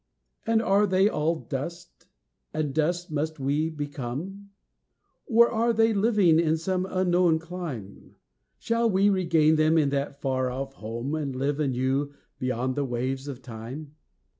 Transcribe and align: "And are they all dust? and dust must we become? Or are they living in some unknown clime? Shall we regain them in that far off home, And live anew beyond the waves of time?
"And 0.47 0.63
are 0.63 0.87
they 0.87 1.07
all 1.07 1.35
dust? 1.41 2.07
and 2.55 2.73
dust 2.73 3.11
must 3.11 3.39
we 3.39 3.69
become? 3.69 4.49
Or 5.27 5.47
are 5.51 5.73
they 5.73 5.93
living 5.93 6.39
in 6.39 6.57
some 6.57 6.87
unknown 6.89 7.37
clime? 7.37 8.15
Shall 8.57 8.89
we 8.89 9.11
regain 9.11 9.57
them 9.57 9.77
in 9.77 9.89
that 9.89 10.19
far 10.19 10.49
off 10.49 10.73
home, 10.73 11.13
And 11.13 11.35
live 11.35 11.59
anew 11.59 12.15
beyond 12.39 12.73
the 12.75 12.83
waves 12.83 13.27
of 13.27 13.43
time? 13.43 13.93